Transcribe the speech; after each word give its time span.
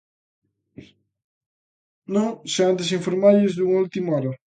Non 2.15 2.31
se 2.51 2.61
antes 2.71 2.95
informarlles 2.97 3.53
dunha 3.55 3.81
última 3.85 4.13
hora. 4.15 4.31